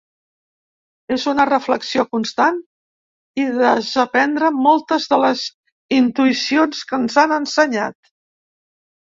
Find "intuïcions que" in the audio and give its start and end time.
5.99-7.01